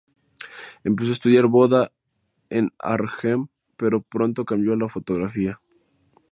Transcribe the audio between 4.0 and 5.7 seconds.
pronto cambió a la fotografía.